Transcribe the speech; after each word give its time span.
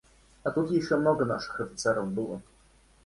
А 0.43 0.49
тут 0.55 0.71
ещё 0.71 0.97
много 0.97 1.25
наших 1.25 1.59
офицеров 1.61 2.11
было. 2.11 2.41